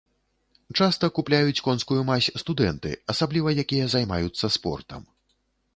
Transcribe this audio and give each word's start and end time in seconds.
Часта 0.85 1.09
купляюць 1.17 1.61
конскую 1.67 1.99
мазь 2.09 2.31
студэнты, 2.43 2.95
асабліва 3.15 3.49
якія 3.67 3.85
займаюцца 3.95 4.45
спортам. 4.59 5.01